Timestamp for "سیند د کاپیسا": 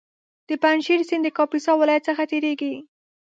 1.09-1.71